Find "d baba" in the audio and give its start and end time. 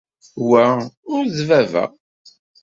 1.35-1.85